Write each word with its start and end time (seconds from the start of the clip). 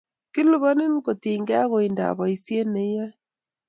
kiliponin 0.33 0.93
kotinygei 1.05 1.61
ak 1.63 1.71
oindab 1.77 2.15
boisie 2.17 2.61
neiyoe 2.73 3.11